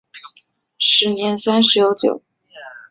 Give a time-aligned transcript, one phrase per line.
[0.79, 2.23] 时年三十有九。